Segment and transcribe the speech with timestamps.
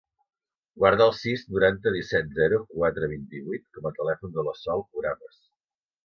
[0.83, 5.37] Guarda el sis, noranta, disset, zero, quatre, vint-i-vuit com a telèfon de la Sol Oramas.